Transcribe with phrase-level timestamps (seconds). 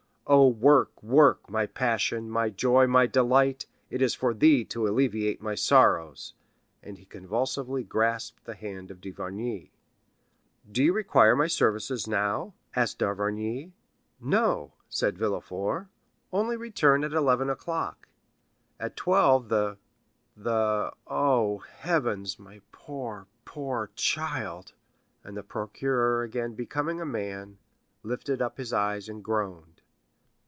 [0.33, 6.35] Oh, work, work,—my passion, my joy, my delight,—it is for thee to alleviate my sorrows!"
[6.81, 9.71] and he convulsively grasped the hand of d'Avrigny.
[10.71, 13.73] "Do you require my services now?" asked d'Avrigny.
[14.21, 15.87] "No," said Villefort;
[16.31, 18.07] "only return again at eleven o'clock;
[18.79, 24.71] at twelve the—the—oh, Heavens, my poor, poor child!"
[25.25, 27.57] and the procureur again becoming a man,
[28.01, 29.79] lifted up his eyes and groaned.